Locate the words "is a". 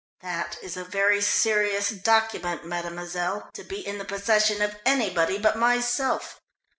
0.63-0.83